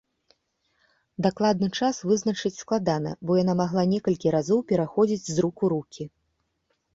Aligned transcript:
Дакладны 1.25 1.67
час 1.79 1.99
вызначыць 2.11 2.53
складана, 2.63 3.11
бо 3.27 3.37
яна 3.43 3.53
магла 3.61 3.83
некалькі 3.93 4.33
разоў 4.37 4.59
пераходзіць 4.73 5.29
з 5.37 5.47
рук 5.47 5.57
у 5.69 5.71
рукі. 5.77 6.03